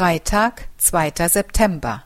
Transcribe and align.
Freitag, 0.00 0.68
2. 0.78 1.12
September. 1.28 2.04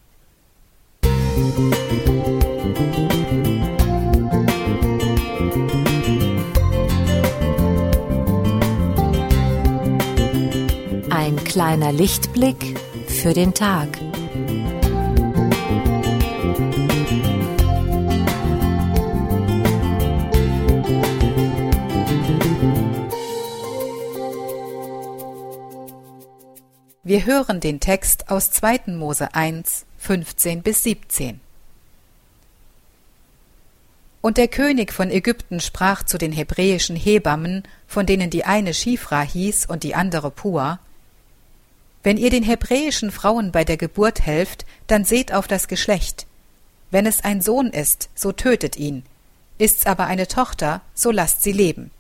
Ein 11.09 11.37
kleiner 11.45 11.93
Lichtblick 11.93 12.81
für 13.07 13.33
den 13.33 13.55
Tag. 13.55 13.87
Wir 27.07 27.27
hören 27.27 27.61
den 27.61 27.81
Text 27.81 28.31
aus 28.31 28.51
2. 28.51 28.95
Mose 28.97 29.35
1, 29.35 29.85
15 29.99 30.63
bis 30.63 30.85
17. 30.85 31.39
Und 34.23 34.39
der 34.39 34.49
König 34.49 34.91
von 34.91 35.11
Ägypten 35.11 35.61
sprach 35.61 36.05
zu 36.05 36.17
den 36.17 36.33
hebräischen 36.33 36.97
Hebammen, 36.97 37.65
von 37.87 38.07
denen 38.07 38.31
die 38.31 38.47
eine 38.47 38.73
Schifra 38.73 39.21
hieß 39.21 39.67
und 39.67 39.83
die 39.83 39.95
andere 39.95 40.31
Pua, 40.31 40.79
Wenn 42.03 42.17
ihr 42.17 42.31
den 42.31 42.43
hebräischen 42.43 43.11
Frauen 43.11 43.53
bei 43.53 43.65
der 43.65 43.77
Geburt 43.77 44.23
helft, 44.23 44.65
dann 44.87 45.05
seht 45.05 45.35
auf 45.35 45.47
das 45.47 45.69
Geschlecht. 45.69 46.27
Wenn 46.91 47.05
es 47.05 47.23
ein 47.23 47.43
Sohn 47.43 47.67
ist, 47.67 48.09
so 48.15 48.33
tötet 48.33 48.77
ihn. 48.79 49.05
Ist's 49.59 49.85
aber 49.85 50.07
eine 50.07 50.27
Tochter, 50.27 50.81
so 50.95 51.11
lasst 51.11 51.43
sie 51.43 51.53
leben. 51.53 51.91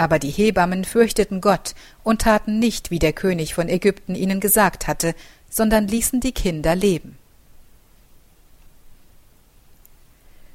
Aber 0.00 0.18
die 0.18 0.30
Hebammen 0.30 0.86
fürchteten 0.86 1.42
Gott 1.42 1.74
und 2.04 2.22
taten 2.22 2.58
nicht, 2.58 2.90
wie 2.90 2.98
der 2.98 3.12
König 3.12 3.52
von 3.52 3.68
Ägypten 3.68 4.14
ihnen 4.14 4.40
gesagt 4.40 4.86
hatte, 4.86 5.14
sondern 5.50 5.88
ließen 5.88 6.20
die 6.20 6.32
Kinder 6.32 6.74
leben. 6.74 7.18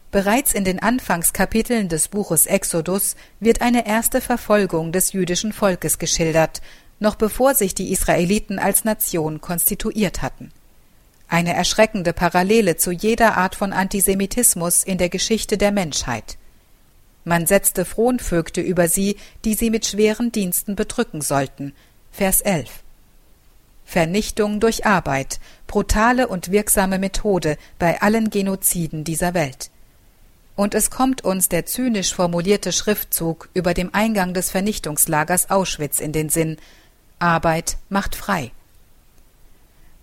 Bereits 0.09 0.51
in 0.51 0.63
den 0.63 0.81
Anfangskapiteln 0.81 1.89
des 1.89 2.07
Buches 2.07 2.47
Exodus 2.47 3.15
wird 3.39 3.61
eine 3.61 3.85
erste 3.85 4.19
Verfolgung 4.19 4.91
des 4.91 5.13
jüdischen 5.13 5.53
Volkes 5.53 5.99
geschildert, 5.99 6.63
noch 6.99 7.13
bevor 7.13 7.53
sich 7.53 7.75
die 7.75 7.91
Israeliten 7.91 8.57
als 8.57 8.83
Nation 8.83 9.41
konstituiert 9.41 10.23
hatten. 10.23 10.51
Eine 11.27 11.53
erschreckende 11.53 12.13
Parallele 12.13 12.77
zu 12.77 12.89
jeder 12.89 13.37
Art 13.37 13.53
von 13.53 13.73
Antisemitismus 13.73 14.83
in 14.83 14.97
der 14.97 15.09
Geschichte 15.09 15.59
der 15.59 15.71
Menschheit. 15.71 16.39
Man 17.25 17.47
setzte 17.47 17.85
Fronvögte 17.85 18.61
über 18.61 18.87
sie, 18.87 19.17
die 19.43 19.55
sie 19.55 19.71
mit 19.71 19.85
schweren 19.85 20.31
Diensten 20.31 20.75
bedrücken 20.75 21.21
sollten. 21.21 21.73
Vers 22.11 22.39
11. 22.41 22.69
Vernichtung 23.83 24.59
durch 24.59 24.85
Arbeit, 24.85 25.39
brutale 25.67 26.27
und 26.27 26.51
wirksame 26.51 26.99
Methode 26.99 27.57
bei 27.79 28.01
allen 28.01 28.29
Genoziden 28.29 29.03
dieser 29.03 29.33
Welt. 29.33 29.71
Und 30.55 30.75
es 30.75 30.89
kommt 30.89 31.23
uns 31.23 31.49
der 31.49 31.65
zynisch 31.65 32.13
formulierte 32.13 32.71
Schriftzug 32.71 33.49
über 33.53 33.73
dem 33.73 33.93
Eingang 33.93 34.33
des 34.33 34.51
Vernichtungslagers 34.51 35.49
Auschwitz 35.49 35.99
in 35.99 36.13
den 36.13 36.29
Sinn 36.29 36.57
Arbeit 37.19 37.77
macht 37.89 38.15
frei. 38.15 38.51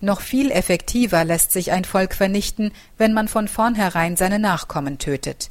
Noch 0.00 0.20
viel 0.20 0.50
effektiver 0.50 1.24
lässt 1.24 1.52
sich 1.52 1.70
ein 1.70 1.84
Volk 1.84 2.14
vernichten, 2.14 2.72
wenn 2.98 3.12
man 3.12 3.28
von 3.28 3.46
vornherein 3.46 4.16
seine 4.16 4.40
Nachkommen 4.40 4.98
tötet. 4.98 5.50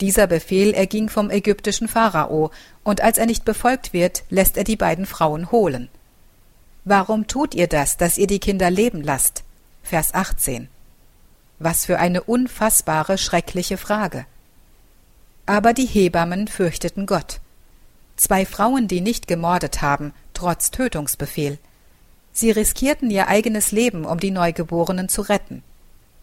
Dieser 0.00 0.26
Befehl 0.26 0.72
erging 0.72 1.10
vom 1.10 1.30
ägyptischen 1.30 1.86
Pharao, 1.86 2.50
und 2.84 3.02
als 3.02 3.18
er 3.18 3.26
nicht 3.26 3.44
befolgt 3.44 3.92
wird, 3.92 4.24
lässt 4.30 4.56
er 4.56 4.64
die 4.64 4.76
beiden 4.76 5.04
Frauen 5.04 5.50
holen. 5.50 5.88
Warum 6.84 7.26
tut 7.26 7.54
ihr 7.54 7.66
das, 7.66 7.98
dass 7.98 8.16
ihr 8.16 8.26
die 8.26 8.38
Kinder 8.38 8.70
leben 8.70 9.02
lasst? 9.02 9.44
Vers 9.82 10.14
18. 10.14 10.68
Was 11.58 11.84
für 11.84 11.98
eine 11.98 12.22
unfassbare, 12.22 13.18
schreckliche 13.18 13.76
Frage. 13.76 14.24
Aber 15.44 15.74
die 15.74 15.84
Hebammen 15.84 16.48
fürchteten 16.48 17.04
Gott. 17.04 17.40
Zwei 18.16 18.46
Frauen, 18.46 18.88
die 18.88 19.02
nicht 19.02 19.26
gemordet 19.26 19.82
haben, 19.82 20.14
trotz 20.32 20.70
Tötungsbefehl. 20.70 21.58
Sie 22.32 22.50
riskierten 22.50 23.10
ihr 23.10 23.28
eigenes 23.28 23.72
Leben, 23.72 24.06
um 24.06 24.18
die 24.18 24.30
Neugeborenen 24.30 25.10
zu 25.10 25.20
retten. 25.22 25.62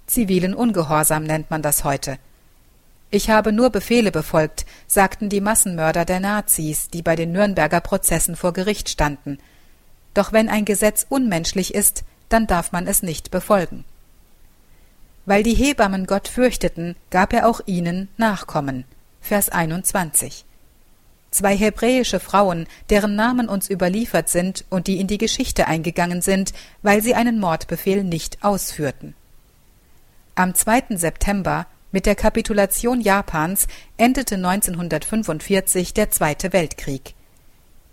Zivilen 0.07 0.55
Ungehorsam 0.55 1.23
nennt 1.23 1.51
man 1.51 1.61
das 1.61 1.83
heute. 1.83 2.17
Ich 3.09 3.29
habe 3.29 3.53
nur 3.53 3.69
Befehle 3.69 4.11
befolgt, 4.11 4.65
sagten 4.85 5.29
die 5.29 5.39
Massenmörder 5.39 6.03
der 6.03 6.19
Nazis, 6.19 6.89
die 6.89 7.01
bei 7.01 7.15
den 7.15 7.31
Nürnberger 7.31 7.79
Prozessen 7.79 8.35
vor 8.35 8.51
Gericht 8.51 8.89
standen. 8.89 9.39
Doch 10.13 10.33
wenn 10.33 10.49
ein 10.49 10.65
Gesetz 10.65 11.05
unmenschlich 11.07 11.73
ist, 11.73 12.03
dann 12.27 12.47
darf 12.47 12.71
man 12.71 12.85
es 12.87 13.03
nicht 13.03 13.31
befolgen. 13.31 13.85
Weil 15.25 15.43
die 15.43 15.53
Hebammen 15.53 16.05
Gott 16.05 16.27
fürchteten, 16.27 16.95
gab 17.09 17.33
er 17.33 17.47
auch 17.47 17.61
ihnen 17.65 18.09
Nachkommen. 18.17 18.83
Vers 19.21 19.49
21. 19.49 20.45
Zwei 21.31 21.55
hebräische 21.55 22.19
Frauen, 22.19 22.67
deren 22.89 23.15
Namen 23.15 23.49
uns 23.49 23.69
überliefert 23.69 24.29
sind 24.29 24.65
und 24.69 24.87
die 24.87 24.99
in 24.99 25.07
die 25.07 25.17
Geschichte 25.17 25.67
eingegangen 25.67 26.21
sind, 26.21 26.53
weil 26.81 27.01
sie 27.01 27.13
einen 27.13 27.39
Mordbefehl 27.39 28.03
nicht 28.03 28.43
ausführten. 28.43 29.15
Am 30.35 30.55
2. 30.55 30.97
September 30.97 31.67
mit 31.91 32.05
der 32.05 32.15
Kapitulation 32.15 33.01
Japans 33.01 33.67
endete 33.97 34.35
1945 34.35 35.93
der 35.93 36.11
Zweite 36.11 36.51
Weltkrieg. 36.51 37.13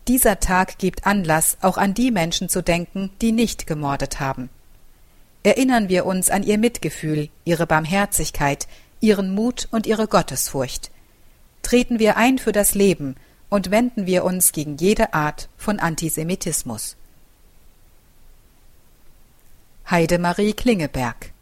Dieser 0.09 0.41
Tag 0.41 0.79
gibt 0.79 1.07
Anlass, 1.07 1.57
auch 1.63 1.79
an 1.79 1.95
die 1.95 2.11
Menschen 2.11 2.49
zu 2.49 2.63
denken, 2.63 3.11
die 3.21 3.33
nicht 3.33 3.67
gemordet 3.67 4.21
haben. 4.21 4.51
Erinnern 5.43 5.89
wir 5.89 6.07
uns 6.07 6.31
an 6.31 6.43
ihr 6.43 6.59
Mitgefühl, 6.59 7.29
ihre 7.45 7.67
Barmherzigkeit, 7.67 8.67
ihren 9.01 9.35
Mut 9.35 9.69
und 9.71 9.87
ihre 9.87 10.09
Gottesfurcht. 10.09 10.91
Treten 11.63 11.99
wir 11.99 12.17
ein 12.17 12.39
für 12.39 12.53
das 12.53 12.75
Leben 12.75 13.17
und 13.49 13.71
wenden 13.71 14.07
wir 14.07 14.25
uns 14.25 14.53
gegen 14.53 14.77
jede 14.77 15.15
Art 15.15 15.49
von 15.57 15.79
Antisemitismus. 15.79 16.97
Heidemarie 19.89 20.55
Klingeberg 20.55 21.34